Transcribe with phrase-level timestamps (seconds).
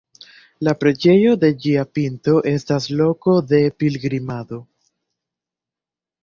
[0.67, 4.61] La preĝejo sur ĝia pinto estas loko de pilgrimado.